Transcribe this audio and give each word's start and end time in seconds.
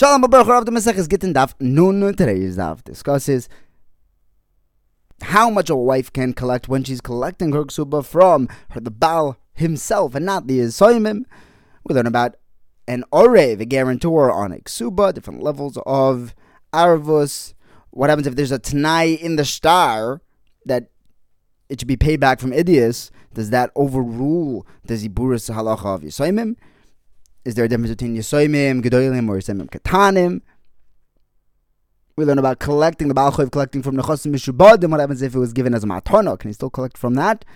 Shalom 0.00 0.22
Baruch 0.22 0.48
of 0.48 0.64
the 0.64 0.72
Maseches 0.72 1.10
Gittin 1.10 1.34
Daf 1.34 1.52
Nun. 1.60 2.00
Today's 2.14 2.56
Daf 2.56 2.82
discusses 2.82 3.50
how 5.20 5.50
much 5.50 5.68
a 5.68 5.76
wife 5.76 6.10
can 6.10 6.32
collect 6.32 6.70
when 6.70 6.82
she's 6.82 7.02
collecting 7.02 7.52
her 7.52 7.64
ksuba 7.64 8.02
from 8.02 8.48
her, 8.70 8.80
the 8.80 8.90
Baal 8.90 9.36
himself 9.52 10.14
and 10.14 10.24
not 10.24 10.46
the 10.46 10.60
Yisoimim. 10.60 11.24
We 11.84 11.94
learn 11.94 12.06
about 12.06 12.36
an 12.88 13.04
Orev, 13.12 13.60
a 13.60 13.66
guarantor 13.66 14.32
on 14.32 14.52
a 14.52 14.60
ksuba, 14.60 15.12
different 15.12 15.42
levels 15.42 15.78
of 15.84 16.34
Arvus. 16.72 17.52
What 17.90 18.08
happens 18.08 18.26
if 18.26 18.36
there's 18.36 18.52
a 18.52 18.58
Tanai 18.58 19.12
in 19.20 19.36
the 19.36 19.44
star 19.44 20.22
that 20.64 20.88
it 21.68 21.78
should 21.78 21.88
be 21.88 21.98
paid 21.98 22.20
back 22.20 22.40
from 22.40 22.52
Idias? 22.52 23.10
Does 23.34 23.50
that 23.50 23.70
overrule 23.76 24.66
the 24.82 24.94
Ziburis 24.94 25.54
halacha 25.54 25.96
of 25.96 26.00
Yisoimim? 26.00 26.56
Is 27.44 27.54
there 27.54 27.64
a 27.64 27.68
difference 27.68 27.90
between 27.90 28.16
Yisoimim, 28.16 28.82
Gedolim, 28.82 29.28
or 29.28 29.38
Yisoimim 29.38 29.70
Katanim? 29.70 30.42
We 32.16 32.26
learn 32.26 32.38
about 32.38 32.58
collecting, 32.58 33.08
the 33.08 33.14
Baal 33.14 33.32
collecting 33.32 33.82
from 33.82 33.96
Nechosim 33.96 34.34
Mishubadim. 34.34 34.90
What 34.90 35.00
happens 35.00 35.22
if 35.22 35.34
it 35.34 35.38
was 35.38 35.54
given 35.54 35.74
as 35.74 35.84
a 35.84 35.86
Matana? 35.86 36.38
Can 36.38 36.50
he 36.50 36.52
still 36.52 36.68
collect 36.68 36.98
from 36.98 37.14
that? 37.14 37.46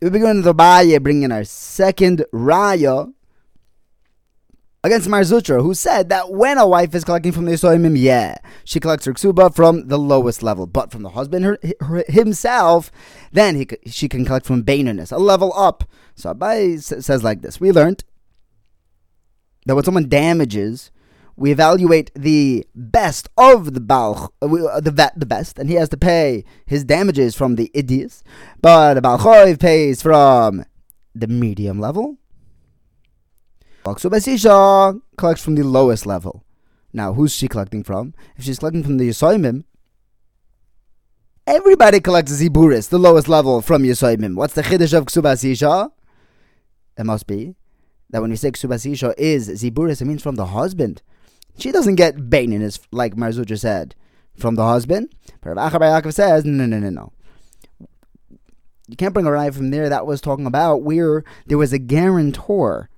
We 0.00 0.10
begin 0.10 0.42
the 0.42 0.54
Baya, 0.54 1.00
bringing 1.00 1.32
our 1.32 1.42
second 1.42 2.24
Raya 2.32 3.12
against 4.84 5.08
Mar 5.08 5.22
Zutra, 5.22 5.62
who 5.62 5.74
said 5.74 6.08
that 6.10 6.30
when 6.30 6.58
a 6.58 6.66
wife 6.66 6.94
is 6.94 7.02
collecting 7.02 7.32
from 7.32 7.46
the 7.46 7.52
Yisoimim, 7.52 7.98
yeah, 7.98 8.36
she 8.64 8.78
collects 8.78 9.06
her 9.06 9.14
ksuba 9.14 9.54
from 9.54 9.88
the 9.88 9.98
lowest 9.98 10.42
level, 10.42 10.66
but 10.68 10.92
from 10.92 11.02
the 11.02 11.10
husband 11.10 11.44
her, 11.44 11.58
her, 11.80 12.04
himself, 12.08 12.92
then 13.32 13.56
he, 13.56 13.68
she 13.86 14.08
can 14.08 14.24
collect 14.24 14.46
from 14.46 14.62
Baininess, 14.62 15.10
a 15.10 15.18
level 15.18 15.52
up. 15.56 15.84
So 16.14 16.32
Abai 16.32 16.80
says 16.80 17.24
like 17.24 17.42
this: 17.42 17.60
We 17.60 17.72
learned 17.72 18.04
that 19.66 19.74
when 19.74 19.84
someone 19.84 20.08
damages, 20.08 20.90
we 21.36 21.50
evaluate 21.50 22.10
the 22.14 22.66
best 22.74 23.28
of 23.36 23.74
the 23.74 23.80
Baal, 23.80 24.32
uh, 24.42 24.46
uh, 24.46 24.80
the 24.80 25.12
the 25.16 25.26
best, 25.26 25.58
and 25.58 25.68
he 25.68 25.76
has 25.76 25.88
to 25.90 25.96
pay 25.96 26.44
his 26.66 26.84
damages 26.84 27.34
from 27.34 27.56
the 27.56 27.70
Idias, 27.74 28.22
but 28.60 28.96
a 28.96 29.00
Baal 29.00 29.56
pays 29.56 30.02
from 30.02 30.64
the 31.14 31.26
medium 31.26 31.80
level. 31.80 32.18
Baksubasisha 33.84 35.00
collects 35.16 35.42
from 35.42 35.56
the 35.56 35.64
lowest 35.64 36.06
level. 36.06 36.44
Now, 36.92 37.14
who's 37.14 37.34
she 37.34 37.48
collecting 37.48 37.82
from? 37.82 38.14
If 38.36 38.44
she's 38.44 38.58
collecting 38.58 38.84
from 38.84 38.98
the 38.98 39.08
Yisoimim, 39.08 39.64
everybody 41.46 42.00
collects 42.00 42.32
Ziburis, 42.32 42.90
the 42.90 42.98
lowest 42.98 43.28
level, 43.28 43.62
from 43.62 43.82
Yisoimim. 43.82 44.36
What's 44.36 44.54
the 44.54 44.62
Chiddush 44.62 44.96
of 44.96 45.06
Ksubasisha? 45.06 45.90
It 46.98 47.04
must 47.04 47.26
be 47.26 47.56
that 48.12 48.20
when 48.20 48.30
we 48.30 48.36
say 48.36 48.52
ksubasisha 48.52 49.14
is 49.18 49.48
ziburis, 49.48 50.00
it 50.00 50.04
means 50.04 50.22
from 50.22 50.36
the 50.36 50.46
husband. 50.46 51.02
She 51.58 51.72
doesn't 51.72 51.96
get 51.96 52.30
bainin, 52.30 52.78
like 52.92 53.16
Mar 53.16 53.30
Zutra 53.30 53.58
said, 53.58 53.94
from 54.36 54.54
the 54.54 54.64
husband. 54.64 55.12
But 55.40 55.56
Rav 55.56 55.72
Yaakov 55.72 56.14
says, 56.14 56.44
no, 56.44 56.66
no, 56.66 56.78
no, 56.78 56.90
no. 56.90 57.12
You 58.88 58.96
can't 58.96 59.14
bring 59.14 59.26
a 59.26 59.30
raya 59.30 59.54
from 59.54 59.70
there. 59.70 59.88
That 59.88 60.06
was 60.06 60.20
talking 60.20 60.46
about 60.46 60.82
where 60.82 61.24
there 61.46 61.58
was 61.58 61.72
a 61.72 61.78
guarantor. 61.78 62.90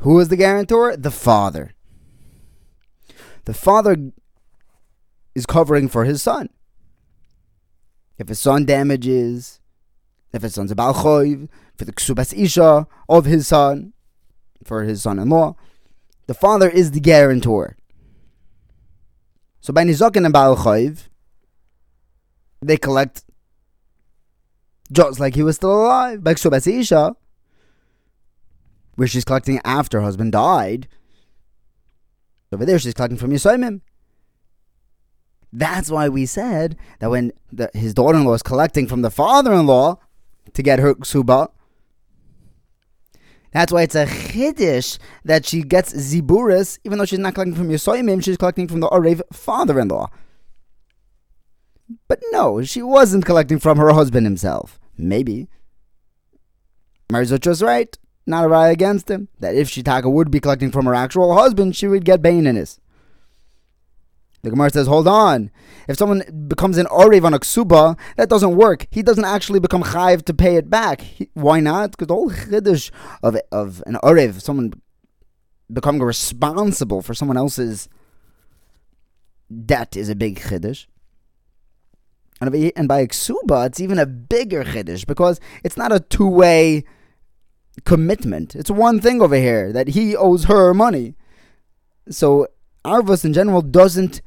Who 0.00 0.14
was 0.14 0.28
the 0.28 0.36
guarantor? 0.36 0.96
The 0.96 1.10
father. 1.10 1.74
The 3.44 3.54
father 3.54 4.12
is 5.34 5.46
covering 5.46 5.88
for 5.88 6.04
his 6.04 6.22
son. 6.22 6.48
If 8.18 8.28
his 8.28 8.38
son 8.38 8.64
damages, 8.64 9.60
if 10.32 10.42
his 10.42 10.54
son's 10.54 10.72
a 10.72 10.74
balchoiv, 10.74 11.48
for 11.80 11.86
the 11.86 11.92
ksubas 11.92 12.36
isha 12.36 12.86
of 13.08 13.24
his 13.24 13.48
son, 13.48 13.94
for 14.62 14.82
his 14.82 15.02
son-in-law. 15.02 15.56
The 16.26 16.34
father 16.34 16.68
is 16.68 16.90
the 16.90 17.00
guarantor. 17.00 17.78
So 19.62 19.72
by 19.72 19.84
nizakin 19.84 20.26
and 20.26 20.34
balchoiv, 20.34 21.08
they 22.60 22.76
collect 22.76 23.24
just 24.92 25.18
like 25.18 25.34
he 25.34 25.42
was 25.42 25.56
still 25.56 25.72
alive. 25.72 26.22
By 26.22 26.34
ksubas 26.34 26.66
isha, 26.66 27.16
where 28.96 29.08
she's 29.08 29.24
collecting 29.24 29.58
after 29.64 30.00
her 30.00 30.04
husband 30.04 30.32
died, 30.32 30.86
over 32.52 32.66
there 32.66 32.78
she's 32.78 32.92
collecting 32.92 33.16
from 33.16 33.30
Yisoimim. 33.30 33.80
That's 35.50 35.90
why 35.90 36.10
we 36.10 36.26
said 36.26 36.76
that 36.98 37.08
when 37.08 37.32
the, 37.50 37.70
his 37.72 37.94
daughter-in-law 37.94 38.34
is 38.34 38.42
collecting 38.42 38.86
from 38.86 39.00
the 39.00 39.10
father-in-law 39.10 39.98
to 40.52 40.62
get 40.62 40.78
her 40.78 40.94
ksuba, 40.94 41.48
that's 43.52 43.72
why 43.72 43.82
it's 43.82 43.94
a 43.94 44.06
chiddush 44.06 44.98
that 45.24 45.46
she 45.46 45.62
gets 45.62 45.92
ziburis, 45.92 46.78
even 46.84 46.98
though 46.98 47.04
she's 47.04 47.18
not 47.18 47.34
collecting 47.34 47.54
from 47.54 47.68
Yisoyimim, 47.68 48.22
she's 48.22 48.36
collecting 48.36 48.68
from 48.68 48.80
the 48.80 48.88
Orev 48.88 49.20
father-in-law. 49.32 50.08
But 52.08 52.20
no, 52.32 52.62
she 52.62 52.82
wasn't 52.82 53.24
collecting 53.24 53.58
from 53.58 53.78
her 53.78 53.92
husband 53.92 54.26
himself. 54.26 54.78
Maybe. 54.96 55.48
Mar 57.10 57.22
Zutra's 57.22 57.62
right. 57.62 57.96
Not 58.26 58.44
a 58.44 58.48
right 58.48 58.68
against 58.68 59.10
him. 59.10 59.28
That 59.40 59.56
if 59.56 59.68
Shitaka 59.68 60.10
would 60.10 60.30
be 60.30 60.40
collecting 60.40 60.70
from 60.70 60.86
her 60.86 60.94
actual 60.94 61.34
husband, 61.34 61.74
she 61.74 61.88
would 61.88 62.04
get 62.04 62.22
Baininus. 62.22 62.78
The 64.42 64.50
Gemara 64.50 64.70
says, 64.70 64.86
hold 64.86 65.06
on. 65.06 65.50
If 65.86 65.98
someone 65.98 66.22
becomes 66.48 66.78
an 66.78 66.86
Orev 66.86 67.24
on 67.24 67.34
a 67.34 67.38
ksuba, 67.38 67.98
that 68.16 68.30
doesn't 68.30 68.56
work. 68.56 68.86
He 68.90 69.02
doesn't 69.02 69.24
actually 69.24 69.60
become 69.60 69.82
chayiv 69.82 70.24
to 70.24 70.34
pay 70.34 70.56
it 70.56 70.70
back. 70.70 71.02
He, 71.02 71.28
why 71.34 71.60
not? 71.60 71.90
Because 71.90 72.06
the 72.06 72.14
whole 72.14 72.30
chiddush 72.30 72.90
of, 73.22 73.36
of 73.52 73.82
an 73.86 73.96
Orev, 74.02 74.40
someone 74.40 74.72
becoming 75.70 76.02
responsible 76.02 77.02
for 77.02 77.12
someone 77.12 77.36
else's 77.36 77.88
debt 79.66 79.96
is 79.96 80.08
a 80.08 80.14
big 80.14 80.40
chiddush. 80.40 80.86
And, 82.40 82.54
and 82.54 82.88
by 82.88 83.06
ksuba, 83.06 83.66
it's 83.66 83.80
even 83.80 83.98
a 83.98 84.06
bigger 84.06 84.64
chiddush 84.64 85.06
because 85.06 85.38
it's 85.62 85.76
not 85.76 85.92
a 85.92 86.00
two-way 86.00 86.84
commitment. 87.84 88.54
It's 88.54 88.70
one 88.70 89.00
thing 89.00 89.20
over 89.20 89.36
here 89.36 89.70
that 89.72 89.88
he 89.88 90.16
owes 90.16 90.44
her 90.44 90.72
money. 90.72 91.14
So 92.08 92.46
Arvus 92.84 93.24
in 93.24 93.34
general 93.34 93.60
doesn't 93.60 94.22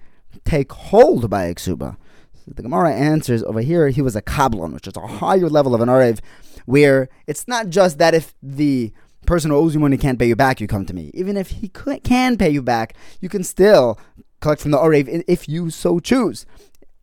take 0.45 0.71
hold 0.71 1.29
by 1.29 1.45
a 1.45 1.55
ksuba. 1.55 1.97
So 2.45 2.51
the 2.55 2.63
Gemara 2.63 2.93
answers 2.93 3.43
over 3.43 3.61
here, 3.61 3.89
he 3.89 4.01
was 4.01 4.15
a 4.15 4.21
kablon, 4.21 4.73
which 4.73 4.87
is 4.87 4.97
a 4.97 5.07
higher 5.07 5.49
level 5.49 5.73
of 5.73 5.81
an 5.81 5.89
arev, 5.89 6.19
where 6.65 7.09
it's 7.27 7.47
not 7.47 7.69
just 7.69 7.97
that 7.99 8.13
if 8.13 8.35
the 8.41 8.91
person 9.25 9.51
who 9.51 9.57
owes 9.57 9.73
you 9.73 9.79
money 9.79 9.97
can't 9.97 10.19
pay 10.19 10.27
you 10.27 10.35
back, 10.35 10.59
you 10.59 10.67
come 10.67 10.85
to 10.85 10.93
me. 10.93 11.09
Even 11.13 11.37
if 11.37 11.49
he 11.49 11.69
can 11.69 12.37
pay 12.37 12.49
you 12.49 12.61
back, 12.61 12.95
you 13.21 13.29
can 13.29 13.43
still 13.43 13.97
collect 14.41 14.61
from 14.61 14.71
the 14.71 14.77
arev 14.77 15.23
if 15.27 15.47
you 15.47 15.69
so 15.69 15.99
choose. 15.99 16.45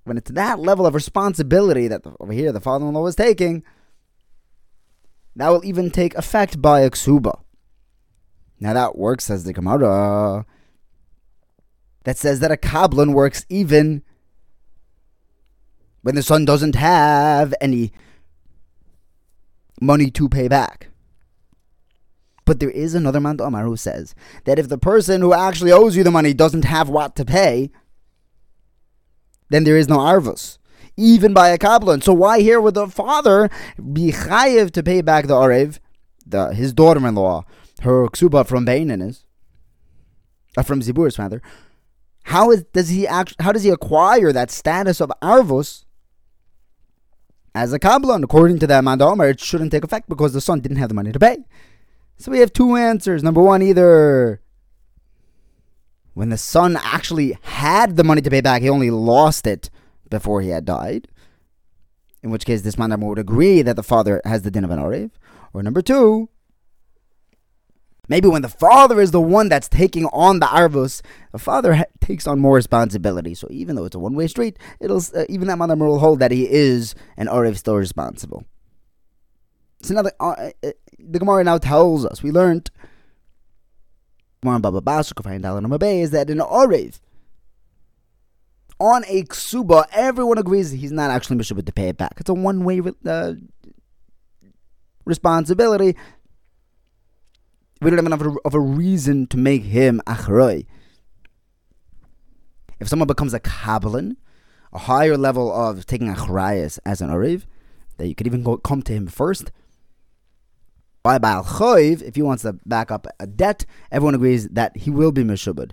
When 0.05 0.19
it's 0.19 0.31
that 0.31 0.59
level 0.59 0.87
of 0.87 0.95
responsibility 0.95 1.89
that 1.89 2.03
over 2.19 2.33
here 2.33 2.53
the 2.53 2.61
father-in-law 2.61 3.07
is 3.07 3.17
taking, 3.17 3.63
that 5.37 5.49
will 5.49 5.65
even 5.65 5.91
take 5.91 6.15
effect 6.17 6.61
by 6.61 6.81
a 6.81 6.91
ksuba. 6.91 7.41
Now 8.59 8.75
that 8.75 8.99
works, 8.99 9.25
says 9.25 9.45
the 9.45 9.55
Gemara 9.55 10.45
that 12.05 12.19
says 12.19 12.41
that 12.41 12.53
a 12.53 12.57
Kablan 12.57 13.13
works 13.13 13.45
even 13.49 14.03
when 16.03 16.15
the 16.15 16.23
son 16.23 16.45
doesn't 16.45 16.75
have 16.75 17.55
any 17.61 17.93
money 19.81 20.11
to 20.11 20.29
pay 20.29 20.49
back. 20.49 20.89
But 22.45 22.59
there 22.59 22.71
is 22.71 22.95
another 22.95 23.21
man 23.21 23.41
Omar 23.41 23.65
who 23.65 23.77
says 23.77 24.15
that 24.45 24.59
if 24.59 24.69
the 24.69 24.79
person 24.79 25.21
who 25.21 25.33
actually 25.33 25.73
owes 25.73 25.97
you 25.97 26.03
the 26.03 26.11
money 26.11 26.35
doesn't 26.35 26.65
have 26.65 26.89
what 26.89 27.15
to 27.17 27.25
pay, 27.25 27.71
then 29.51 29.65
there 29.65 29.77
is 29.77 29.89
no 29.89 29.99
arvus, 29.99 30.59
even 30.97 31.33
by 31.33 31.51
a 31.51 31.59
kablan. 31.59 32.03
So 32.03 32.13
why 32.13 32.41
here 32.41 32.61
would 32.61 32.75
the 32.75 32.89
father 32.89 33.51
be 33.93 34.11
chayiv 34.11 34.71
to 34.73 34.83
pay 34.83 35.01
back 35.01 35.27
the 35.27 35.35
arev, 35.35 35.79
the, 36.27 36.55
his 36.55 36.73
daughter-in-law, 36.73 37.45
her 37.83 38.09
ksuba 38.09 38.47
from 38.47 38.67
Bainanis, 38.67 39.25
uh, 40.57 40.63
from 40.63 40.81
Ziburis 40.81 41.19
rather, 41.19 41.43
how 42.25 42.51
is 42.51 42.65
does 42.73 42.89
he 42.89 43.07
act, 43.07 43.35
How 43.41 43.53
does 43.53 43.63
he 43.63 43.71
acquire 43.71 44.33
that 44.33 44.51
status 44.51 45.01
of 45.01 45.11
arvus 45.23 45.85
as 47.55 47.73
a 47.73 47.79
kablan? 47.79 48.23
According 48.23 48.59
to 48.61 48.67
the 48.67 48.79
Amanda 48.79 49.13
it 49.21 49.41
shouldn't 49.41 49.73
take 49.73 49.85
effect 49.85 50.09
because 50.09 50.33
the 50.33 50.41
son 50.41 50.61
didn't 50.61 50.79
have 50.79 50.89
the 50.89 50.95
money 50.95 51.13
to 51.13 51.19
pay. 51.19 51.39
So 52.19 52.31
we 52.31 52.41
have 52.41 52.53
two 52.53 52.77
answers. 52.77 53.23
Number 53.23 53.41
one, 53.41 53.63
either 53.63 54.43
when 56.15 56.29
the 56.29 56.37
son 56.37 56.77
actually 56.83 57.39
had 57.43 57.97
the 57.97 58.05
money 58.05 58.21
to 58.21 58.31
pay 58.31 58.43
back, 58.43 58.63
he 58.63 58.69
only 58.69 58.91
lost 58.91 59.47
it 59.47 59.71
before 60.11 60.43
he 60.43 60.51
had 60.51 60.65
died. 60.65 61.09
In 62.23 62.31
which 62.31 62.45
case, 62.45 62.61
this 62.61 62.77
man 62.77 62.99
would 63.01 63.19
agree 63.19 63.63
that 63.63 63.77
the 63.77 63.83
father 63.83 64.21
has 64.27 64.43
the 64.43 64.51
din 64.51 64.65
of 64.65 64.71
an 64.71 64.79
Orev. 64.79 65.11
Or 65.55 65.63
number 65.63 65.81
two, 65.81 66.29
Maybe 68.11 68.27
when 68.27 68.43
the 68.43 68.49
father 68.49 69.01
is 69.01 69.13
the 69.13 69.21
one 69.21 69.49
that's 69.49 69.69
taking 69.69 70.07
on 70.07 70.41
the 70.41 70.47
arvus, 70.47 71.01
the 71.31 71.39
father 71.39 71.75
ha- 71.75 71.85
takes 72.01 72.27
on 72.27 72.41
more 72.41 72.57
responsibility. 72.57 73.37
So 73.37 73.47
even 73.53 73.77
though 73.77 73.85
it's 73.85 73.95
a 73.95 74.01
one-way 74.01 74.27
street, 74.27 74.59
it'll 74.81 75.01
uh, 75.15 75.27
even 75.29 75.47
that 75.47 75.59
mother 75.59 75.77
will 75.77 76.01
hold 76.01 76.19
that 76.19 76.33
he 76.33 76.51
is 76.51 76.97
an 77.17 77.29
arev 77.29 77.57
still 77.57 77.77
responsible. 77.77 78.45
So 79.83 79.95
now 79.95 80.03
the, 80.03 80.15
uh, 80.19 80.51
uh, 80.65 80.71
the 80.99 81.21
Gemara 81.21 81.45
now 81.45 81.59
tells 81.59 82.05
us 82.05 82.21
we 82.21 82.33
learned 82.33 82.73
Baba 84.41 84.83
out 84.85 85.83
is 85.85 86.11
that 86.11 86.31
in 86.31 86.39
Orev, 86.39 86.99
on 88.81 89.05
a 89.07 89.23
ksuba, 89.23 89.85
everyone 89.93 90.39
agrees 90.39 90.73
he's 90.73 90.91
not 90.91 91.13
actually 91.13 91.37
mishubit 91.37 91.67
to 91.67 91.73
pay 91.73 91.91
it 91.91 91.97
back. 91.97 92.15
It's 92.17 92.29
a 92.29 92.35
one 92.35 92.65
way 92.65 92.83
uh, 93.07 93.35
responsibility. 95.05 95.95
We 97.81 97.91
don't 97.91 97.99
have 97.99 98.07
enough 98.07 98.37
of 98.45 98.55
a 98.55 98.61
reason 98.61 99.27
to 99.29 99.39
make 99.39 99.65
him 99.65 100.03
achroi. 100.07 100.67
If 102.79 102.89
someone 102.89 103.07
becomes 103.07 103.33
a 103.33 103.41
kabbalan, 103.41 104.17
a 104.73 104.79
higher 104.79 105.17
level 105.17 105.53
of 105.53 105.87
taking 105.87 106.13
achrayas 106.13 106.79
as 106.85 107.01
an 107.01 107.11
ariv, 107.11 107.45
that 107.97 108.07
you 108.07 108.15
could 108.15 108.27
even 108.27 108.43
go, 108.43 108.59
come 108.59 108.83
to 108.83 108.93
him 108.93 109.07
first. 109.07 109.51
By 111.03 111.17
Baal 111.17 111.43
Choiv, 111.43 112.03
if 112.03 112.17
he 112.17 112.23
wants 112.23 112.43
to 112.43 112.55
back 112.67 112.91
up 112.91 113.07
a 113.19 113.27
debt, 113.27 113.65
everyone 113.91 114.15
agrees 114.15 114.49
that 114.49 114.77
he 114.77 114.91
will 114.91 115.13
be 115.13 115.25
Meshubad. 115.25 115.73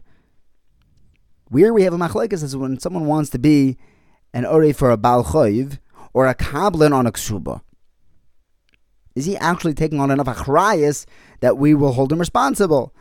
Where 1.49 1.73
we 1.73 1.83
have 1.83 1.93
a 1.93 1.97
machlekes 1.97 2.43
is 2.43 2.55
when 2.55 2.79
someone 2.79 3.05
wants 3.05 3.29
to 3.31 3.39
be 3.39 3.77
an 4.33 4.45
ori 4.45 4.71
for 4.71 4.91
a 4.91 4.97
Baal 4.97 5.25
Choiv 5.25 5.79
or 6.13 6.27
a 6.27 6.35
Kablan 6.35 6.93
on 6.93 7.05
a 7.05 7.11
Ksuba. 7.11 7.61
Is 9.17 9.25
he 9.25 9.35
actually 9.37 9.73
taking 9.73 9.99
on 9.99 10.11
enough 10.11 10.27
achrayas 10.27 11.07
that 11.39 11.57
we 11.57 11.73
will 11.73 11.93
hold 11.93 12.11
him 12.11 12.19
responsible? 12.19 12.93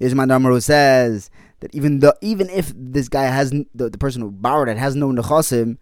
Ismail 0.00 0.26
Damaru 0.26 0.60
says 0.60 1.30
that 1.60 1.72
even 1.72 2.00
though 2.00 2.14
even 2.20 2.50
if 2.50 2.72
this 2.74 3.08
guy 3.08 3.26
has 3.26 3.52
the, 3.52 3.90
the 3.90 3.96
person 3.96 4.22
who 4.22 4.32
borrowed 4.32 4.68
it 4.68 4.76
has 4.76 4.96
no 4.96 5.10
nechasim, 5.10 5.76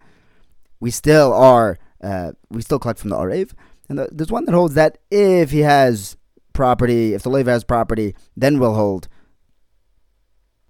we 0.79 0.91
still 0.91 1.33
are 1.33 1.79
uh, 2.03 2.33
we 2.51 2.61
still 2.61 2.77
collect 2.77 2.99
from 2.99 3.09
the 3.09 3.15
arev. 3.15 3.53
And 3.89 3.97
the, 3.97 4.07
there's 4.11 4.31
one 4.31 4.45
that 4.45 4.53
holds 4.53 4.75
that 4.75 4.99
if 5.09 5.49
he 5.49 5.61
has 5.61 6.15
property, 6.53 7.15
if 7.15 7.23
the 7.23 7.31
leva 7.31 7.49
has 7.49 7.63
property, 7.63 8.13
then 8.37 8.59
we'll 8.59 8.75
hold 8.75 9.07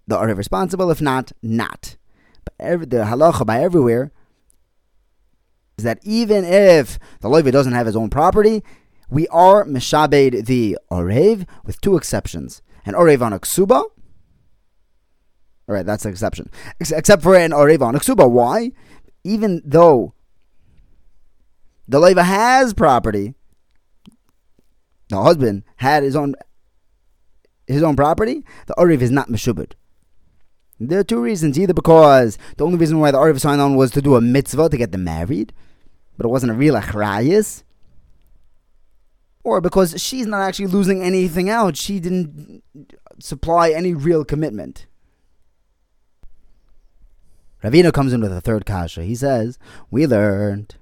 the 0.08 0.16
arev 0.16 0.38
responsible. 0.38 0.90
If 0.90 1.02
not, 1.02 1.34
not. 1.42 1.98
But 2.46 2.54
every, 2.62 2.86
the 2.86 3.04
halacha 3.04 3.46
by 3.46 3.60
everywhere 3.60 4.14
is 5.80 5.84
that 5.84 6.00
even 6.04 6.44
if 6.46 7.00
the 7.22 7.30
leva 7.30 7.52
doesn't 7.52 7.74
have 7.74 7.86
his 7.86 7.96
own 7.96 8.10
property, 8.10 8.64
we 9.10 9.28
are 9.30 9.66
mishabed 9.66 10.46
the 10.46 10.78
arev 10.92 11.48
with 11.66 11.82
two 11.82 11.98
exceptions: 11.98 12.62
an 12.86 12.94
arev 12.94 13.22
on 13.22 13.34
a 13.34 13.40
ksuba 13.40 13.86
all 15.70 15.76
right, 15.76 15.86
that's 15.86 16.04
an 16.04 16.12
exception. 16.12 16.50
Ex- 16.82 16.92
except 16.92 17.22
for 17.22 17.36
an 17.36 17.52
Orev 17.52 17.82
on 17.82 17.96
a 17.96 18.00
Ksuba. 18.00 18.28
Why? 18.28 18.72
Even 19.24 19.62
though 19.64 20.16
the 21.88 22.00
Leva 22.00 22.24
has 22.24 22.74
property, 22.74 23.36
the 25.10 25.22
husband 25.22 25.64
had 25.76 26.02
his 26.02 26.16
own 26.16 26.34
his 27.68 27.84
own 27.84 27.96
property, 27.96 28.44
the 28.66 28.74
Orev 28.80 29.02
is 29.02 29.12
not 29.12 29.30
Meshubad. 29.30 29.74
There 30.80 31.00
are 31.00 31.04
two 31.04 31.22
reasons. 31.22 31.60
Either 31.60 31.76
because 31.76 32.40
the 32.58 32.66
only 32.66 32.80
reason 32.80 33.00
why 33.00 33.12
the 33.12 33.20
Orev 33.20 33.40
signed 33.40 33.62
on 33.62 33.76
was 33.76 33.92
to 33.92 34.02
do 34.02 34.16
a 34.16 34.22
mitzvah 34.22 34.70
to 34.70 34.78
get 34.78 34.92
them 34.92 35.04
married, 35.04 35.54
but 36.20 36.26
it 36.26 36.30
wasn't 36.32 36.52
a 36.52 36.56
real 36.56 36.76
achrayas, 36.76 37.64
or 39.42 39.62
because 39.62 40.02
she's 40.02 40.28
not 40.28 40.42
actually 40.42 40.68
losing 40.68 41.02
anything 41.02 41.50
out. 41.50 41.78
She 41.78 42.02
didn't 42.02 42.62
supply 43.20 43.70
any 43.72 43.94
real 43.94 44.26
commitment. 44.26 44.86
Ravina 47.64 47.94
comes 47.94 48.12
in 48.12 48.20
with 48.20 48.34
a 48.34 48.42
third 48.42 48.66
kasha. 48.66 49.04
He 49.06 49.16
says, 49.16 49.58
We 49.90 50.06
learned 50.06 50.76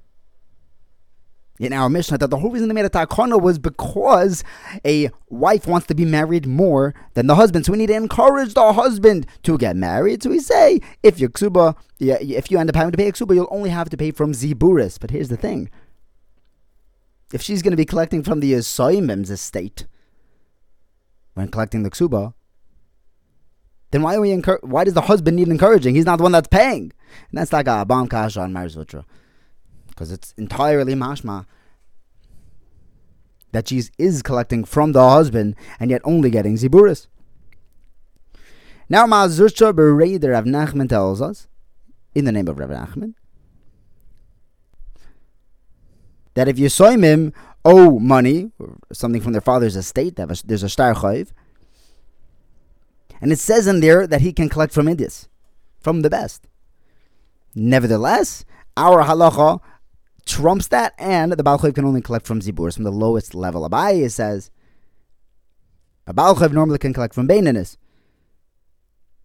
in 1.60 1.74
our 1.74 1.90
Mishnah 1.90 2.18
that 2.20 2.30
the 2.30 2.38
whole 2.38 2.52
reason 2.52 2.68
they 2.68 2.74
made 2.74 2.86
a 2.86 2.90
takana 2.90 3.42
was 3.42 3.58
because 3.58 4.44
a 4.86 5.10
wife 5.30 5.68
wants 5.68 5.88
to 5.88 5.96
be 5.96 6.06
married 6.06 6.46
more 6.46 6.94
than 7.16 7.28
the 7.28 7.36
husband. 7.36 7.66
So 7.66 7.72
we 7.72 7.78
need 7.80 7.88
to 7.88 7.96
encourage 7.96 8.54
the 8.54 8.74
husband 8.74 9.26
to 9.44 9.58
get 9.58 9.76
married. 9.76 10.24
So 10.24 10.30
we 10.30 10.40
say, 10.40 10.80
if 11.04 11.20
you 11.20 11.30
ksuba, 11.30 11.76
if 12.00 12.52
you 12.52 12.60
end 12.60 12.70
up 12.70 12.76
having 12.76 12.92
to 12.92 12.98
pay 12.98 13.08
a 13.08 13.12
ksuba, 13.12 13.36
you'll 13.36 13.48
only 13.50 13.70
have 13.70 13.90
to 13.90 13.98
pay 13.98 14.12
from 14.12 14.34
ziburis. 14.34 15.00
But 15.00 15.12
here's 15.12 15.30
the 15.30 15.38
thing: 15.38 15.70
if 17.34 17.42
she's 17.42 17.62
going 17.62 17.72
to 17.72 17.78
be 17.78 17.86
collecting 17.86 18.24
from 18.24 18.40
the 18.40 18.54
Yisoimim's 18.54 19.32
estate 19.32 19.88
when 21.34 21.48
collecting 21.50 21.84
the 21.84 21.92
ksuba, 21.92 22.34
then 23.92 24.02
why 24.02 24.16
are 24.16 24.22
we 24.22 24.30
encour- 24.30 24.64
Why 24.64 24.84
does 24.84 24.94
the 24.94 25.02
husband 25.02 25.38
need 25.38 25.48
encouraging? 25.48 25.96
He's 25.96 26.06
not 26.06 26.18
the 26.18 26.24
one 26.24 26.32
that's 26.32 26.48
paying. 26.48 26.92
And 27.30 27.38
that's 27.40 27.54
like 27.54 27.68
a 27.68 27.86
bomb 27.86 28.08
kasha 28.08 28.42
on 28.42 28.54
Marzutra. 28.54 29.06
Because 29.98 30.12
it's 30.12 30.36
entirely 30.38 30.94
mashma 30.94 31.48
that 33.52 33.70
she 33.70 33.82
is 33.98 34.22
collecting 34.22 34.64
from 34.64 34.92
the 34.92 35.10
husband 35.10 35.56
and 35.80 35.90
yet 35.90 36.02
only 36.04 36.30
getting 36.30 36.56
ziburis. 36.56 37.08
Now 38.88 39.08
Ma'azurcha 39.08 39.74
Bereder 39.74 40.34
Rav 40.34 40.46
Nachman 40.46 40.88
tells 40.88 41.20
us, 41.20 41.48
in 42.14 42.26
the 42.26 42.32
name 42.32 42.48
of 42.48 42.60
Rav 42.60 42.70
Nachman, 42.70 43.16
that 46.36 46.48
if 46.48 46.60
you 46.60 46.70
saw 46.70 46.92
him 46.92 47.34
owe 47.66 47.98
money, 48.00 48.52
or 48.60 48.78
something 48.94 49.22
from 49.22 49.32
their 49.32 49.42
father's 49.42 49.76
estate, 49.76 50.16
there's 50.16 50.62
a 50.62 50.70
star 50.70 50.94
chayiv, 50.94 51.30
and 53.20 53.32
it 53.32 53.40
says 53.40 53.66
in 53.66 53.80
there 53.80 54.06
that 54.06 54.22
he 54.22 54.32
can 54.32 54.48
collect 54.48 54.74
from 54.74 54.88
Indias, 54.88 55.28
from 55.80 56.04
the 56.04 56.10
best. 56.12 56.48
Nevertheless, 57.56 58.46
our 58.78 59.04
halacha 59.04 59.60
trumps 60.28 60.68
that, 60.68 60.94
and 60.98 61.32
the 61.32 61.44
Baal 61.44 61.58
can 61.58 61.86
only 61.86 62.02
collect 62.02 62.28
from 62.28 62.42
Ziburs, 62.42 62.76
from 62.76 62.84
the 62.84 62.92
lowest 62.92 63.34
level. 63.34 63.68
Abaye 63.68 64.12
says 64.12 64.52
a 66.06 66.14
Baal 66.14 66.36
normally 66.50 66.78
can 66.78 66.94
collect 66.94 67.14
from 67.14 67.28
Beinanis. 67.28 67.78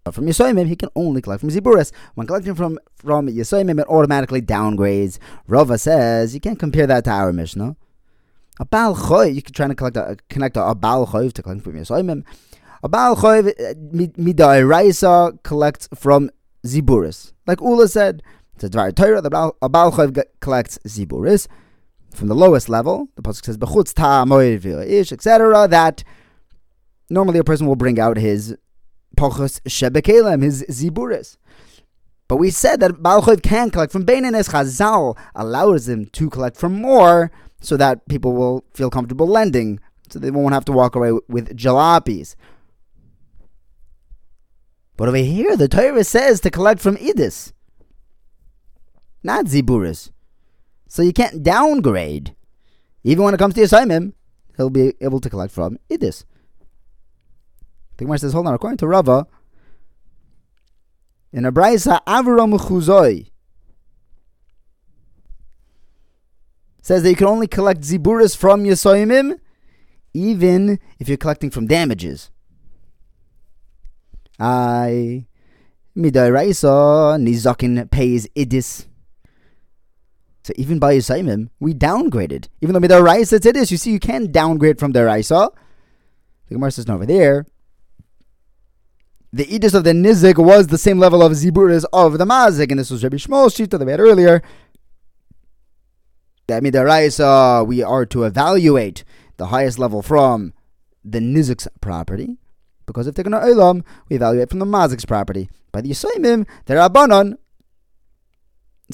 But 0.04 0.14
from 0.14 0.26
Yisoimim, 0.26 0.66
he 0.66 0.75
can 0.75 0.88
only 0.96 1.22
collect 1.22 1.40
from 1.40 1.50
Ziburis. 1.50 1.93
When 2.14 2.26
collecting 2.26 2.56
from, 2.56 2.78
from 2.96 3.28
Yisoimim, 3.28 3.81
it 3.81 3.87
automatically 3.87 4.43
downgrades. 4.43 5.19
Rava 5.46 5.78
says 5.78 6.34
you 6.34 6.40
can't 6.40 6.58
compare 6.58 6.88
that 6.88 7.05
to 7.05 7.10
our 7.10 7.32
Mishnah. 7.32 7.76
A 8.58 8.64
Baal 8.64 8.96
Choy, 8.96 9.32
you 9.32 9.43
can 9.43 9.55
try 9.55 9.69
to 9.69 9.75
collect 9.75 9.96
a, 9.96 10.16
connect 10.28 10.56
a, 10.56 10.64
a 10.64 10.75
Baal 10.75 11.06
Choy 11.06 11.32
to 11.32 11.43
collect 11.43 11.62
from 11.62 11.75
Yisoimim. 11.75 12.25
A 12.82 12.88
Baal 12.88 13.14
Choiv 13.14 13.48
uh, 13.48 13.75
Midai 14.20 14.69
Raisa 14.69 15.38
collects 15.44 15.88
from 15.94 16.31
Ziburis. 16.66 17.32
Like 17.46 17.60
Ula 17.60 17.87
said, 17.87 18.25
a 18.64 18.70
Dvar 18.70 18.94
Torah, 18.94 19.20
the 19.20 19.53
a 19.62 20.25
collects 20.41 20.79
Ziburis 20.87 21.49
from 22.14 22.29
the 22.29 22.35
lowest 22.35 22.69
level. 22.69 23.09
The 23.17 23.23
Pasuk 23.23 23.44
says, 23.44 23.59
Bechutz 23.59 23.94
Ta 23.94 24.25
Ish, 24.82 25.12
etc. 25.12 25.69
That 25.69 26.05
normally 27.11 27.38
a 27.38 27.44
person 27.44 27.67
will 27.67 27.76
bring 27.76 27.99
out 27.99 28.17
his 28.17 28.56
Pachos 29.17 29.60
Shebekelem, 29.63 30.43
his 30.43 30.65
Ziburis. 30.65 31.36
But 32.29 32.36
we 32.36 32.51
said 32.51 32.81
that 32.81 33.03
Baal 33.03 33.22
Choiv 33.22 33.43
can 33.43 33.70
collect 33.70 33.93
from 33.93 34.06
Beinanis. 34.06 34.51
Chazal 34.51 35.19
allows 35.34 35.89
him 35.89 36.06
to 36.06 36.31
collect 36.31 36.56
from 36.56 36.81
more 36.81 37.31
so 37.60 37.77
that 37.77 38.08
people 38.08 38.32
will 38.32 38.65
feel 38.72 38.91
comfortable 38.91 39.27
lending, 39.27 39.81
so 40.08 40.19
they 40.19 40.31
won't 40.31 40.55
have 40.55 40.65
to 40.65 40.72
walk 40.72 40.96
away 40.96 41.13
with 41.29 41.56
jalapees. 41.56 42.34
But 44.96 45.08
over 45.08 45.19
here, 45.19 45.56
the 45.56 45.69
Torah 45.69 46.05
says 46.05 46.41
to 46.41 46.51
collect 46.51 46.81
from 46.81 46.96
Idis, 46.96 47.53
not 49.22 49.46
Ziburis. 49.46 50.10
So 50.88 51.02
you 51.02 51.12
can't 51.12 51.43
downgrade. 51.43 52.34
Even 53.05 53.24
when 53.24 53.34
it 53.34 53.38
comes 53.38 53.55
to 53.55 53.60
Yisaimim, 53.60 54.12
he'll 54.56 54.70
be 54.70 54.94
able 55.00 55.20
to 55.20 55.31
collect 55.31 55.52
from 55.52 55.79
Idis. 55.91 56.24
The 57.96 58.05
Gemara 58.05 58.19
says, 58.19 58.32
hold 58.32 58.46
on, 58.46 58.55
according 58.55 58.79
to 58.79 58.86
Rava, 58.86 59.26
in 61.32 61.46
a 61.46 61.52
Braisa, 61.52 62.05
Avram 62.05 62.58
Chuzoi 62.58 63.31
says 66.82 67.02
that 67.02 67.10
you 67.10 67.17
can 67.17 67.29
only 67.29 67.46
collect 67.46 67.82
Ziburis 67.82 68.36
from 68.36 68.64
Yisaimim, 68.64 69.38
even 70.12 70.79
if 70.98 71.08
you're 71.08 71.17
collecting 71.17 71.48
from 71.48 71.67
damages. 71.67 72.31
I 74.38 75.26
Midairaisa 75.96 77.19
Nizakin 77.20 77.91
pays 77.91 78.26
Idis. 78.36 78.86
So 80.44 80.53
even 80.56 80.79
by 80.79 80.96
Yisaimim, 80.96 81.51
we 81.61 81.72
downgraded. 81.72 82.49
Even 82.61 82.75
though 82.75 82.81
Midairaisa 82.81 83.34
it's 83.34 83.46
Idis, 83.46 83.70
you 83.70 83.77
see 83.77 83.93
you 83.93 84.01
can 84.01 84.32
downgrade 84.32 84.79
from 84.79 84.93
Deraisa. 84.93 85.51
The 86.49 86.55
Gemara 86.55 86.72
says 86.72 86.89
over 86.89 87.06
there. 87.06 87.46
The 89.32 89.46
Idis 89.46 89.75
of 89.75 89.84
the 89.84 89.93
Nizik 89.93 90.37
was 90.37 90.67
the 90.67 90.77
same 90.77 90.99
level 90.99 91.22
of 91.22 91.32
Ziburis 91.32 91.84
of 91.93 92.19
the 92.19 92.27
Mazik, 92.27 92.70
and 92.70 92.79
this 92.79 92.91
was 92.91 93.03
Rabbi 93.03 93.17
Yishmael's 93.17 93.55
sheet 93.55 93.70
that 93.70 93.84
we 93.84 93.91
had 93.91 94.01
earlier. 94.01 94.43
That 96.49 96.63
Midaraisa, 96.63 97.67
we 97.67 97.82
are 97.82 98.05
to 98.06 98.25
evaluate 98.25 99.05
the 99.37 99.46
highest 99.46 99.79
level 99.79 100.03
from 100.03 100.53
the 101.05 101.20
Nizik's 101.20 101.69
property. 101.81 102.37
Because 102.84 103.06
if 103.06 103.15
they're 103.15 103.25
going 103.25 103.41
to 103.41 103.84
we 104.08 104.17
evaluate 104.17 104.51
from 104.51 104.58
the 104.58 104.67
Mazik's 104.67 105.05
property. 105.05 105.49
By 105.70 105.81
the 105.81 105.91
Yisoimim, 105.91 106.46
the 106.67 106.75
Rabbanon 106.75 107.37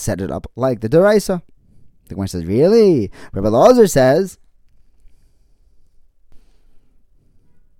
set 0.01 0.21
it 0.21 0.31
up 0.31 0.51
like 0.57 0.81
the 0.81 0.89
Deraisa. 0.89 1.43
The 2.09 2.15
Gemara 2.15 2.29
says, 2.29 2.47
really? 2.47 3.11
Rabbi 3.33 3.49
Lazar 3.49 3.87
says, 3.87 4.39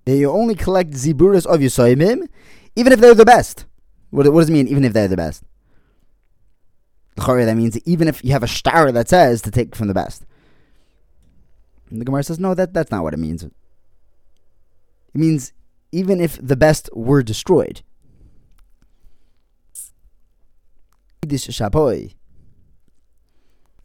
that 0.05 0.15
you 0.17 0.31
only 0.31 0.55
collect 0.55 0.91
ziburis 0.91 1.45
of 1.45 1.59
Yisoimim, 1.59 2.27
even 2.75 2.93
if 2.93 2.99
they're 2.99 3.13
the 3.13 3.25
best. 3.25 3.65
What, 4.09 4.31
what 4.31 4.41
does 4.41 4.49
it 4.49 4.53
mean, 4.53 4.67
even 4.67 4.83
if 4.83 4.93
they're 4.93 5.07
the 5.07 5.17
best? 5.17 5.43
That 7.15 7.57
means 7.57 7.77
even 7.85 8.07
if 8.07 8.23
you 8.23 8.31
have 8.31 8.43
a 8.43 8.47
star 8.47 8.91
that 8.91 9.09
says 9.09 9.41
to 9.41 9.51
take 9.51 9.75
from 9.75 9.87
the 9.87 9.93
best. 9.93 10.25
And 11.89 11.99
the 11.99 12.05
Gemara 12.05 12.23
says, 12.23 12.39
no, 12.39 12.53
that, 12.53 12.73
that's 12.73 12.91
not 12.91 13.03
what 13.03 13.13
it 13.13 13.19
means. 13.19 13.43
It 13.43 13.51
means 15.13 15.51
even 15.91 16.21
if 16.21 16.39
the 16.41 16.55
best 16.55 16.89
were 16.93 17.21
destroyed. 17.21 17.81
Yiddish 21.23 21.47
shapoy. 21.47 22.13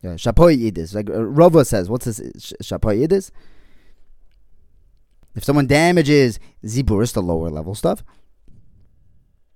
Yeah, 0.03 0.15
Shapoi 0.15 0.59
Yiddish. 0.59 0.93
Like 0.93 1.09
uh, 1.09 1.25
Rava 1.25 1.65
says, 1.65 1.89
what's 1.89 2.05
this? 2.05 2.21
shapoy 2.63 3.01
Yiddish? 3.01 3.31
If 5.35 5.45
someone 5.45 5.67
damages 5.67 6.39
Ziburis, 6.65 7.13
the 7.13 7.23
lower 7.23 7.51
level 7.51 7.75
stuff, 7.75 8.05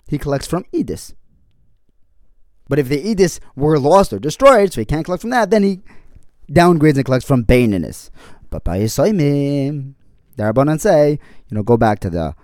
he 0.09 0.19
collects 0.19 0.47
from 0.47 0.65
Edis. 0.75 1.15
But 2.69 2.79
if 2.79 2.89
the 2.89 3.03
Edis 3.03 3.39
were 3.55 3.79
lost 3.79 4.13
or 4.13 4.19
destroyed, 4.19 4.73
so 4.73 4.81
he 4.81 4.85
can't 4.85 5.05
collect 5.05 5.21
from 5.21 5.31
that, 5.31 5.51
then 5.51 5.63
he 5.63 5.81
downgrades 6.51 6.97
and 6.97 7.05
collects 7.05 7.27
from 7.27 7.45
Baininis. 7.45 8.11
But 8.51 8.65
by 8.65 8.81
Yisoimim, 8.81 9.95
the 10.37 10.43
Rabbanan 10.43 10.81
say, 10.81 11.13
you 11.49 11.55
know, 11.55 11.63
go 11.63 11.77
back 11.77 12.01
to 12.01 12.11
the 12.11 12.35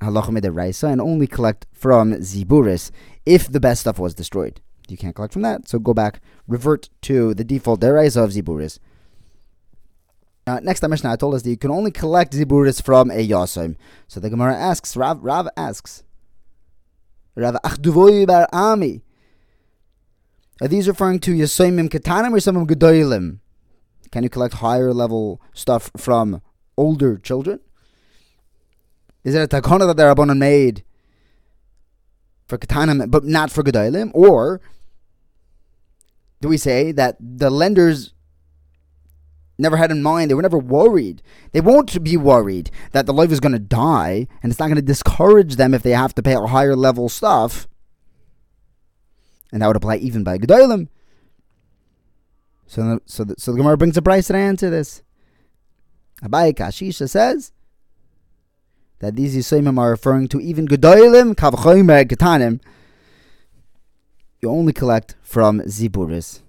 Halacha 0.00 0.54
Raisa 0.54 0.86
and 0.86 1.00
only 1.00 1.26
collect 1.26 1.66
from 1.72 2.14
Ziburis 2.14 2.90
if 3.28 3.52
the 3.52 3.60
best 3.60 3.82
stuff 3.82 3.98
was 3.98 4.14
destroyed. 4.14 4.60
You 4.88 4.96
can't 4.96 5.14
collect 5.14 5.34
from 5.34 5.42
that, 5.42 5.68
so 5.68 5.78
go 5.78 5.92
back, 5.92 6.22
revert 6.46 6.88
to 7.02 7.34
the 7.34 7.44
default 7.44 7.80
Deraisa 7.80 8.24
of 8.24 8.30
Ziburis. 8.30 8.78
Uh, 10.46 10.60
next, 10.62 10.80
the 10.80 10.88
Mishnah 10.88 11.18
told 11.18 11.34
us 11.34 11.42
that 11.42 11.50
you 11.50 11.58
can 11.58 11.70
only 11.70 11.90
collect 11.90 12.32
Ziburis 12.32 12.82
from 12.82 13.10
a 13.10 13.28
Yasim. 13.28 13.76
So 14.06 14.18
the 14.18 14.30
Gemara 14.30 14.56
asks, 14.56 14.96
Rav, 14.96 15.22
Rav 15.22 15.46
asks, 15.58 16.04
Rav 17.34 17.54
Achduvoy 17.62 18.26
Bar 18.26 18.48
Ami, 18.50 19.02
are 20.62 20.68
these 20.68 20.88
referring 20.88 21.20
to 21.20 21.34
Yasimim 21.34 21.90
Katanim 21.90 22.32
or 22.32 22.40
some 22.40 22.66
Gedolim? 22.66 23.40
Can 24.10 24.22
you 24.22 24.30
collect 24.30 24.54
higher 24.54 24.94
level 24.94 25.42
stuff 25.52 25.90
from 25.98 26.40
older 26.78 27.18
children? 27.18 27.60
Is 29.22 29.34
it 29.34 29.52
a 29.52 29.60
takona 29.60 29.86
that 29.86 29.98
the 29.98 30.04
Rabbanon 30.04 30.38
made 30.38 30.82
for 32.48 32.58
Katanim, 32.58 33.10
but 33.10 33.24
not 33.24 33.52
for 33.52 33.62
Gedolim? 33.62 34.10
Or 34.14 34.60
do 36.40 36.48
we 36.48 36.56
say 36.56 36.92
that 36.92 37.16
the 37.20 37.50
lenders 37.50 38.14
never 39.58 39.76
had 39.76 39.90
in 39.90 40.02
mind, 40.02 40.30
they 40.30 40.34
were 40.34 40.42
never 40.42 40.58
worried. 40.58 41.20
They 41.52 41.60
won't 41.60 42.02
be 42.02 42.16
worried 42.16 42.70
that 42.92 43.06
the 43.06 43.12
life 43.12 43.32
is 43.32 43.40
going 43.40 43.52
to 43.52 43.58
die, 43.58 44.28
and 44.42 44.50
it's 44.50 44.60
not 44.60 44.66
going 44.66 44.76
to 44.76 44.82
discourage 44.82 45.56
them 45.56 45.74
if 45.74 45.82
they 45.82 45.90
have 45.90 46.14
to 46.14 46.22
pay 46.22 46.34
a 46.34 46.40
higher 46.46 46.76
level 46.76 47.08
stuff. 47.08 47.68
And 49.52 49.60
that 49.60 49.66
would 49.66 49.76
apply 49.76 49.96
even 49.96 50.24
by 50.24 50.38
Gedolim. 50.38 50.88
So, 52.66 53.00
so, 53.06 53.24
the, 53.24 53.34
so 53.38 53.52
the 53.52 53.58
Gemara 53.58 53.76
brings 53.76 53.96
a 53.96 54.02
price 54.02 54.28
to 54.28 54.36
answer 54.36 54.70
this. 54.70 55.02
Abai 56.22 56.52
Kashisha 56.54 57.08
says 57.08 57.52
that 59.00 59.16
these 59.16 59.36
Yisayimim 59.36 59.78
are 59.78 59.90
referring 59.90 60.28
to 60.28 60.40
even 60.40 60.66
Gedolim, 60.66 61.34
Kavchoymer, 61.34 62.04
Getanim. 62.04 62.60
You 64.40 64.50
only 64.50 64.72
collect 64.72 65.14
from 65.22 65.60
Ziburis. 65.60 66.40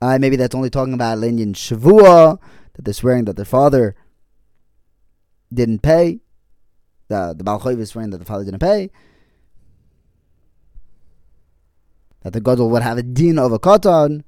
Uh, 0.00 0.18
maybe 0.18 0.36
that's 0.36 0.54
only 0.54 0.70
talking 0.70 0.94
about 0.94 1.18
Linyan 1.18 1.54
Shavua, 1.54 2.38
that 2.74 2.84
they're 2.84 2.94
swearing 2.94 3.24
that 3.24 3.36
their 3.36 3.44
father 3.44 3.94
didn't 5.52 5.80
pay. 5.80 6.20
The 7.08 7.34
the 7.36 7.44
Balchoiv 7.44 7.78
is 7.78 7.90
swearing 7.90 8.10
that 8.10 8.18
the 8.18 8.24
father 8.24 8.44
didn't 8.44 8.60
pay. 8.60 8.90
That 12.22 12.32
the 12.32 12.40
Gadol 12.40 12.68
would 12.70 12.82
have 12.82 12.98
a 12.98 13.02
din 13.02 13.38
of 13.38 13.52
a 13.52 13.58
katan, 13.58 14.24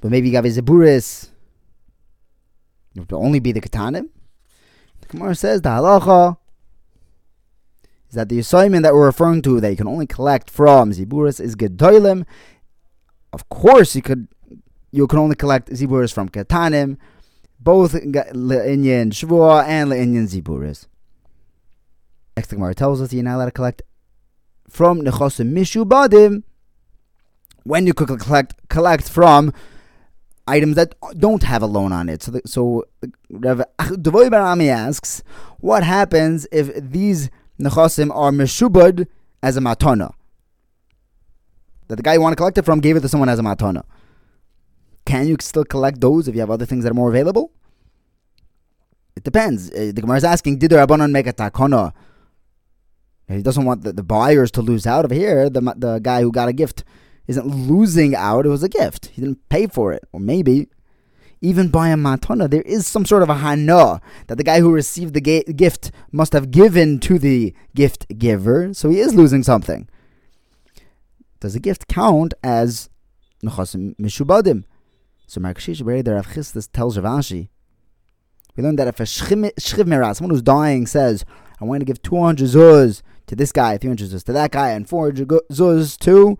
but 0.00 0.10
maybe 0.10 0.30
Gavi 0.30 0.56
Ziburis, 0.56 1.28
it 2.94 3.00
would 3.00 3.12
only 3.12 3.40
be 3.40 3.52
the 3.52 3.60
katanim. 3.60 4.08
The 5.08 5.18
Gemara 5.18 5.34
says 5.34 5.62
the 5.62 5.68
halacha 5.68 6.36
is 8.08 8.14
that 8.14 8.28
the 8.28 8.38
assignment 8.38 8.82
that 8.82 8.94
we're 8.94 9.06
referring 9.06 9.42
to 9.42 9.60
that 9.60 9.70
you 9.70 9.76
can 9.76 9.86
only 9.86 10.06
collect 10.06 10.50
from 10.50 10.92
Ziburis 10.92 11.40
is 11.40 11.54
Gedolim. 11.54 12.24
Of 13.32 13.48
course, 13.48 13.94
you 13.94 14.02
could 14.02 14.28
you 14.90 15.06
can 15.06 15.18
only 15.18 15.36
collect 15.36 15.68
ziburis 15.68 16.12
from 16.12 16.28
katanim, 16.28 16.96
both 17.60 17.92
le'inyan 17.92 19.12
shvua 19.12 19.64
and 19.66 19.90
le'inyan 19.90 20.26
ziburis. 20.26 20.86
Next, 22.36 22.48
the 22.48 22.56
Gemara 22.56 22.74
tells 22.74 23.00
us 23.00 23.12
you're 23.12 23.22
not 23.22 23.36
allowed 23.36 23.46
to 23.46 23.50
collect 23.50 23.82
from 24.68 25.02
nechosim 25.02 25.52
mishubadim 25.52 26.42
when 27.64 27.86
you 27.86 27.94
could 27.94 28.08
collect 28.18 28.54
collect 28.68 29.08
from 29.08 29.52
items 30.46 30.76
that 30.76 30.94
don't 31.18 31.42
have 31.42 31.62
a 31.62 31.66
loan 31.66 31.92
on 31.92 32.08
it. 32.08 32.22
So, 32.22 32.30
the, 32.30 32.42
so 32.46 32.84
Rav 33.30 33.62
Devoy 33.78 34.28
Barami 34.28 34.68
asks, 34.68 35.22
what 35.58 35.82
happens 35.82 36.46
if 36.52 36.74
these 36.74 37.30
nechosim 37.60 38.14
are 38.14 38.30
meshubad 38.30 39.06
as 39.42 39.56
a 39.56 39.60
matana? 39.60 40.12
That 41.88 41.96
the 41.96 42.02
guy 42.02 42.14
you 42.14 42.20
want 42.20 42.32
to 42.32 42.36
collect 42.36 42.58
it 42.58 42.64
from 42.64 42.80
gave 42.80 42.96
it 42.96 43.00
to 43.00 43.08
someone 43.08 43.28
as 43.28 43.38
a 43.38 43.42
matana. 43.42 43.84
Can 45.04 45.28
you 45.28 45.36
still 45.40 45.64
collect 45.64 46.00
those 46.00 46.26
if 46.26 46.34
you 46.34 46.40
have 46.40 46.50
other 46.50 46.66
things 46.66 46.84
that 46.84 46.90
are 46.90 46.94
more 46.94 47.08
available? 47.08 47.52
It 49.14 49.22
depends. 49.22 49.70
Uh, 49.70 49.92
the 49.94 50.00
Gemara 50.00 50.18
is 50.18 50.24
asking, 50.24 50.58
did 50.58 50.70
the 50.70 50.76
Rabbanon 50.76 51.10
make 51.10 51.26
a 51.26 51.32
takana? 51.32 51.92
He 53.28 53.42
doesn't 53.42 53.64
want 53.64 53.82
the, 53.82 53.92
the 53.92 54.02
buyers 54.02 54.50
to 54.52 54.62
lose 54.62 54.86
out. 54.86 55.04
Over 55.04 55.14
here, 55.14 55.48
the, 55.48 55.60
the 55.76 55.98
guy 56.00 56.22
who 56.22 56.30
got 56.30 56.48
a 56.48 56.52
gift 56.52 56.84
isn't 57.26 57.46
losing 57.46 58.14
out. 58.14 58.46
It 58.46 58.50
was 58.50 58.62
a 58.62 58.68
gift. 58.68 59.06
He 59.06 59.20
didn't 59.20 59.48
pay 59.48 59.66
for 59.66 59.92
it. 59.92 60.04
Or 60.12 60.20
maybe, 60.20 60.68
even 61.40 61.68
by 61.68 61.88
a 61.88 61.96
matana, 61.96 62.48
there 62.48 62.62
is 62.62 62.86
some 62.86 63.04
sort 63.04 63.22
of 63.22 63.28
a 63.28 63.36
hana 63.36 64.00
that 64.26 64.36
the 64.36 64.44
guy 64.44 64.60
who 64.60 64.72
received 64.72 65.14
the 65.14 65.20
ga- 65.20 65.44
gift 65.44 65.90
must 66.12 66.32
have 66.32 66.50
given 66.50 66.98
to 67.00 67.18
the 67.18 67.54
gift 67.74 68.06
giver. 68.18 68.72
So 68.74 68.90
he 68.90 69.00
is 69.00 69.14
losing 69.14 69.42
something. 69.42 69.88
Does 71.40 71.54
a 71.54 71.60
gift 71.60 71.88
count 71.88 72.34
as 72.42 72.88
nechasim 73.44 73.96
mishubadim? 73.96 74.64
So 75.26 75.40
Markshish 75.40 75.84
the 76.04 76.14
Rav 76.14 76.72
tells 76.72 76.98
Rav 76.98 77.04
Ashi, 77.04 77.48
we 78.56 78.62
learned 78.62 78.78
that 78.78 78.88
if 78.88 79.00
a 79.00 79.02
shchiv 79.02 80.16
someone 80.16 80.30
who's 80.30 80.42
dying, 80.42 80.86
says, 80.86 81.24
I 81.60 81.64
want 81.64 81.80
to 81.80 81.84
give 81.84 82.00
200 82.02 82.48
zuz 82.48 83.02
to 83.26 83.36
this 83.36 83.52
guy, 83.52 83.76
300 83.76 84.08
zuz 84.08 84.24
to 84.24 84.32
that 84.32 84.50
guy, 84.50 84.70
and 84.70 84.88
400 84.88 85.28
zuz 85.50 85.98
to 85.98 86.38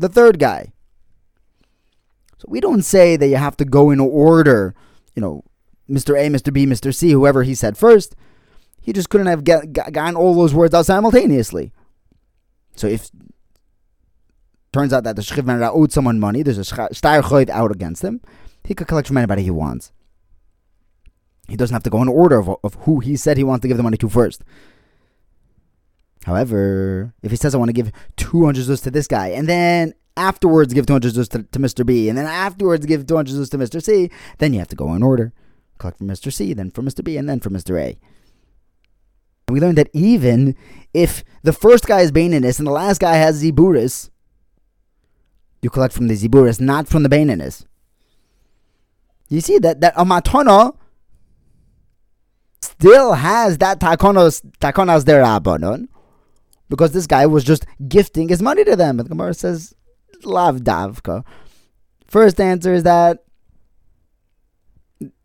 the 0.00 0.08
third 0.08 0.38
guy. 0.38 0.72
So 2.38 2.46
we 2.48 2.60
don't 2.60 2.82
say 2.82 3.16
that 3.16 3.28
you 3.28 3.36
have 3.36 3.56
to 3.58 3.64
go 3.64 3.90
in 3.90 4.00
order, 4.00 4.74
you 5.14 5.20
know, 5.20 5.44
Mr. 5.88 6.18
A, 6.18 6.28
Mr. 6.30 6.52
B, 6.52 6.64
Mr. 6.64 6.94
C, 6.94 7.10
whoever 7.10 7.42
he 7.42 7.54
said 7.54 7.76
first. 7.76 8.16
He 8.80 8.94
just 8.94 9.10
couldn't 9.10 9.26
have 9.26 9.44
get, 9.44 9.72
gotten 9.72 10.16
all 10.16 10.34
those 10.34 10.54
words 10.54 10.74
out 10.74 10.86
simultaneously. 10.86 11.72
So 12.76 12.86
if 12.86 13.10
turns 14.72 14.92
out 14.92 15.04
that 15.04 15.16
the 15.16 15.22
Shchiv 15.22 15.44
Mera 15.44 15.70
owed 15.70 15.92
someone 15.92 16.18
money, 16.18 16.42
there's 16.42 16.56
a 16.56 16.64
Star 16.64 16.88
Choiv 16.88 17.50
out 17.50 17.70
against 17.70 18.02
him, 18.02 18.22
he 18.64 18.74
could 18.74 18.88
collect 18.88 19.08
from 19.08 19.18
anybody 19.18 19.42
he 19.42 19.50
wants. 19.50 19.92
He 21.48 21.56
doesn't 21.56 21.74
have 21.74 21.82
to 21.82 21.90
go 21.90 22.00
in 22.00 22.08
order 22.08 22.38
of, 22.38 22.56
of 22.64 22.74
who 22.84 23.00
he 23.00 23.16
said 23.16 23.36
he 23.36 23.44
wants 23.44 23.62
to 23.62 23.68
give 23.68 23.76
the 23.76 23.82
money 23.82 23.98
to 23.98 24.08
first. 24.08 24.42
However, 26.30 27.12
if 27.24 27.32
he 27.32 27.36
says 27.36 27.56
I 27.56 27.58
want 27.58 27.70
to 27.70 27.72
give 27.72 27.90
200 28.14 28.64
zuz 28.64 28.84
to 28.84 28.90
this 28.92 29.08
guy, 29.08 29.28
and 29.30 29.48
then 29.48 29.94
afterwards 30.16 30.72
give 30.72 30.86
200 30.86 31.12
zuz 31.12 31.28
to, 31.30 31.42
to 31.42 31.58
Mr. 31.58 31.84
B, 31.84 32.08
and 32.08 32.16
then 32.16 32.26
afterwards 32.26 32.86
give 32.86 33.04
200 33.04 33.34
zuz 33.34 33.50
to 33.50 33.58
Mr. 33.58 33.82
C, 33.82 34.10
then 34.38 34.52
you 34.52 34.60
have 34.60 34.68
to 34.68 34.76
go 34.76 34.94
in 34.94 35.02
order. 35.02 35.32
Collect 35.78 35.98
from 35.98 36.06
Mr. 36.06 36.32
C, 36.32 36.52
then 36.52 36.70
from 36.70 36.86
Mr. 36.86 37.02
B, 37.02 37.16
and 37.16 37.28
then 37.28 37.40
from 37.40 37.52
Mr. 37.52 37.76
A. 37.80 37.98
And 39.48 39.54
we 39.54 39.58
learned 39.58 39.76
that 39.78 39.90
even 39.92 40.54
if 40.94 41.24
the 41.42 41.52
first 41.52 41.88
guy 41.88 42.02
is 42.02 42.12
Baininus 42.12 42.60
and 42.60 42.66
the 42.68 42.70
last 42.70 43.00
guy 43.00 43.16
has 43.16 43.42
Ziburis, 43.42 44.10
you 45.62 45.68
collect 45.68 45.92
from 45.92 46.06
the 46.06 46.14
Ziburis, 46.14 46.60
not 46.60 46.86
from 46.86 47.02
the 47.02 47.08
Bainanis. 47.08 47.66
You 49.28 49.40
see 49.40 49.58
that 49.58 49.80
that 49.80 49.96
Amatona 49.96 50.76
still 52.62 53.14
has 53.14 53.58
that 53.58 53.80
takonos 53.80 54.42
takonas 54.60 55.02
derabanon 55.04 55.88
because 56.70 56.92
this 56.92 57.06
guy 57.06 57.26
was 57.26 57.44
just 57.44 57.66
gifting 57.86 58.30
his 58.30 58.40
money 58.40 58.64
to 58.64 58.76
them. 58.76 58.98
And 58.98 59.06
the 59.06 59.10
Gemara 59.10 59.34
says 59.34 59.74
lav 60.24 60.60
davka. 60.60 61.24
First 62.06 62.40
answer 62.40 62.72
is 62.72 62.84
that 62.84 63.24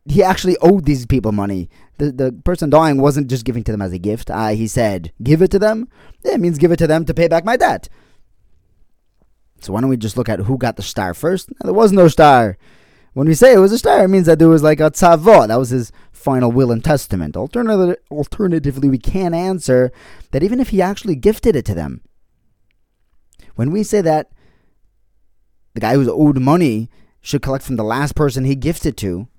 he 0.06 0.22
actually 0.22 0.58
owed 0.58 0.86
these 0.86 1.06
people 1.06 1.32
money. 1.32 1.70
The 1.98 2.12
the 2.12 2.32
person 2.34 2.70
dying 2.70 3.00
wasn't 3.00 3.30
just 3.30 3.46
giving 3.46 3.64
to 3.64 3.72
them 3.72 3.82
as 3.82 3.94
a 3.94 3.98
gift. 3.98 4.30
Uh, 4.30 4.50
he 4.50 4.68
said, 4.68 5.14
"Give 5.24 5.42
it 5.42 5.52
to 5.52 5.60
them." 5.60 5.88
Yeah, 6.24 6.34
it 6.34 6.42
means 6.42 6.58
give 6.58 6.72
it 6.72 6.78
to 6.78 6.88
them 6.88 7.06
to 7.06 7.14
pay 7.14 7.28
back 7.30 7.46
my 7.46 7.56
debt. 7.56 7.88
So 9.62 9.74
why 9.74 9.82
don't 9.82 9.90
we 9.90 9.98
just 9.98 10.18
look 10.18 10.30
at 10.30 10.42
who 10.42 10.58
got 10.58 10.76
the 10.76 10.84
star 10.84 11.14
first? 11.14 11.50
There 11.64 11.74
was 11.74 11.92
no 11.92 12.08
star 12.08 12.58
When 13.16 13.30
we 13.30 13.34
say 13.34 13.54
it 13.54 13.60
was 13.60 13.72
a 13.72 13.78
shtar, 13.78 14.04
it 14.04 14.10
means 14.10 14.26
that 14.26 14.40
there 14.40 14.50
was 14.50 14.62
like 14.62 14.82
a 14.82 14.92
tzavah. 14.92 15.48
That 15.48 15.58
was 15.58 15.70
his 15.70 15.94
final 16.12 16.52
will 16.52 16.70
and 16.70 16.84
testament. 16.84 17.38
Alternatively, 17.38 17.96
alternatively, 18.12 18.90
we 18.90 18.98
can 18.98 19.34
answer 19.34 19.94
that 20.32 20.44
even 20.44 20.60
if 20.60 20.70
he 20.70 20.82
actually 20.82 21.16
gifted 21.16 21.56
it 21.56 21.64
to 21.64 21.74
them, 21.74 22.02
when 23.56 23.72
we 23.72 23.84
say 23.84 24.02
that 24.02 24.32
the 25.76 25.80
guy 25.80 25.94
who's 25.94 26.10
owed 26.10 26.40
money 26.40 26.90
should 27.22 27.42
collect 27.42 27.64
from 27.64 27.78
the 27.78 27.86
last 27.86 28.16
person 28.16 28.44
he 28.44 28.54
gifted 28.54 28.98
to, 28.98 29.30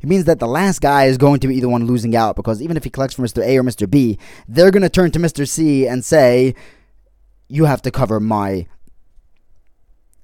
it 0.00 0.08
means 0.08 0.24
that 0.24 0.38
the 0.38 0.48
last 0.48 0.80
guy 0.80 1.04
is 1.04 1.18
going 1.18 1.40
to 1.40 1.48
be 1.48 1.60
the 1.60 1.68
one 1.68 1.84
losing 1.84 2.16
out 2.16 2.34
because 2.34 2.62
even 2.62 2.78
if 2.78 2.84
he 2.84 2.88
collects 2.88 3.14
from 3.14 3.26
Mr. 3.26 3.44
A 3.44 3.58
or 3.58 3.62
Mr. 3.62 3.88
B, 3.90 4.18
they're 4.48 4.70
going 4.70 4.82
to 4.82 4.88
turn 4.88 5.10
to 5.10 5.18
Mr. 5.18 5.46
C 5.46 5.86
and 5.86 6.02
say, 6.02 6.54
You 7.46 7.66
have 7.66 7.82
to 7.82 7.90
cover 7.90 8.20
my 8.20 8.68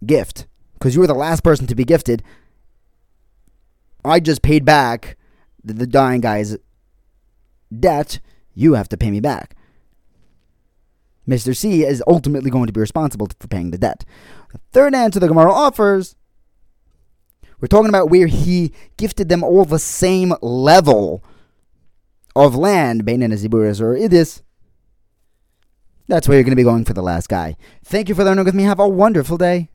gift 0.07 0.47
because 0.83 0.97
you 0.97 1.01
were 1.01 1.07
the 1.07 1.15
last 1.15 1.45
person 1.45 1.69
to 1.69 1.77
be 1.77 1.85
gifted. 1.85 2.25
I 4.05 4.19
just 4.19 4.43
paid 4.43 4.65
back 4.65 5.17
the, 5.63 5.75
the 5.75 5.87
dying 5.87 6.21
guy's 6.21 6.57
debt. 7.79 8.19
You 8.53 8.75
have 8.75 8.89
to 8.89 8.97
pay 8.97 9.13
me 9.13 9.21
back. 9.21 9.55
Mr. 11.27 11.57
C 11.57 11.85
is 11.85 12.03
ultimately 12.09 12.51
going 12.51 12.67
to 12.67 12.73
be 12.73 12.81
responsible 12.81 13.29
for 13.39 13.47
paying 13.47 13.71
the 13.71 13.79
debt. 13.79 14.05
The 14.51 14.59
third 14.73 14.93
answer 14.93 15.21
the 15.21 15.29
Gemara 15.29 15.53
offers 15.53 16.17
we're 17.61 17.69
talking 17.69 17.89
about 17.89 18.11
where 18.11 18.27
he 18.27 18.73
gifted 18.97 19.29
them 19.29 19.45
all 19.45 19.65
the 19.65 19.79
same 19.79 20.35
level 20.43 21.23
of 22.35 22.57
land, 22.57 23.05
Bain 23.05 23.23
and 23.23 23.33
Aziburis 23.33 23.81
or 23.81 23.95
Idis. 23.95 24.43
That's 26.09 26.27
where 26.27 26.37
you're 26.37 26.43
going 26.43 26.51
to 26.51 26.57
be 26.57 26.65
going 26.65 26.85
for 26.85 26.93
the 26.93 27.03
last 27.03 27.29
guy. 27.29 27.57
Thank 27.85 28.09
you 28.09 28.17
for 28.17 28.25
learning 28.25 28.45
with 28.45 28.55
me. 28.55 28.65
Have 28.65 28.81
a 28.81 28.89
wonderful 28.89 29.39
day. 29.39 29.69